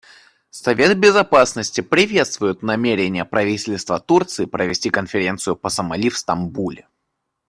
[0.49, 6.87] Совет Безопасности приветствует намерение правительства Турции провести конференцию по Сомали в Стамбуле.